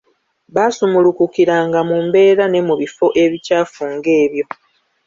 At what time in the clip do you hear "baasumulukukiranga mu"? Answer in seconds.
0.55-1.97